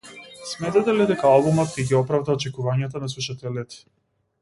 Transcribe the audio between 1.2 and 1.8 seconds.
албумот